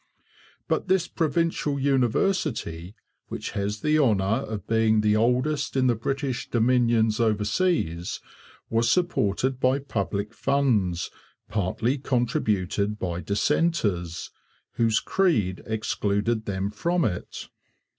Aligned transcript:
But 0.67 0.87
this 0.87 1.07
provincial 1.07 1.79
university, 1.79 2.95
which 3.27 3.51
has 3.51 3.81
the 3.81 3.99
honour 3.99 4.41
of 4.47 4.65
being 4.65 5.01
the 5.01 5.15
oldest 5.15 5.75
in 5.75 5.85
the 5.85 5.93
British 5.93 6.49
dominions 6.49 7.19
overseas, 7.19 8.19
was 8.67 8.89
supported 8.91 9.59
by 9.59 9.77
public 9.77 10.33
funds 10.33 11.11
partly 11.49 11.99
contributed 11.99 12.97
by 12.97 13.21
'dissenters,' 13.21 14.31
whose 14.71 14.99
creed 14.99 15.61
excluded 15.67 16.45
them 16.45 16.71
from 16.71 17.05
it. 17.05 17.47